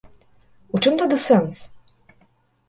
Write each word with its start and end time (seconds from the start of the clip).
У 0.77 0.81
чым 0.85 0.97
тады 1.01 1.19
сэнс? 1.27 1.61